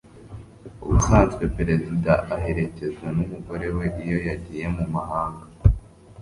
[0.83, 5.45] ubusanzwe perezida aherekezwa numugore we iyo yagiye mumahanga